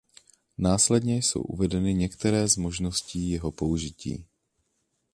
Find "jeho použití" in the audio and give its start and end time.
3.29-4.25